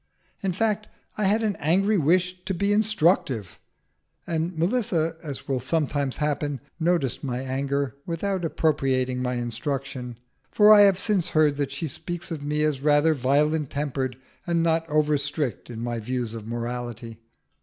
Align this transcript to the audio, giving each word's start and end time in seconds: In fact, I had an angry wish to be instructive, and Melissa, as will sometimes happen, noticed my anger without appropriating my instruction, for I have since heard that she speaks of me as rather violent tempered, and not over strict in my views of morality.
In 0.41 0.51
fact, 0.51 0.87
I 1.15 1.25
had 1.25 1.43
an 1.43 1.55
angry 1.59 1.99
wish 1.99 2.43
to 2.45 2.55
be 2.55 2.73
instructive, 2.73 3.59
and 4.25 4.57
Melissa, 4.57 5.15
as 5.23 5.47
will 5.47 5.59
sometimes 5.59 6.17
happen, 6.17 6.59
noticed 6.79 7.23
my 7.23 7.37
anger 7.41 7.95
without 8.07 8.43
appropriating 8.43 9.21
my 9.21 9.35
instruction, 9.35 10.17
for 10.49 10.73
I 10.73 10.79
have 10.81 10.97
since 10.97 11.27
heard 11.27 11.57
that 11.57 11.71
she 11.71 11.87
speaks 11.87 12.31
of 12.31 12.41
me 12.41 12.63
as 12.63 12.81
rather 12.81 13.13
violent 13.13 13.69
tempered, 13.69 14.17
and 14.47 14.63
not 14.63 14.89
over 14.89 15.19
strict 15.19 15.69
in 15.69 15.81
my 15.83 15.99
views 15.99 16.33
of 16.33 16.47
morality. 16.47 17.19